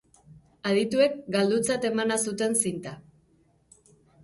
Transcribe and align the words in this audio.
Adituek 0.69 1.13
galdutzat 1.35 1.87
emana 1.91 2.19
zuten 2.25 2.59
zinta. 2.65 2.97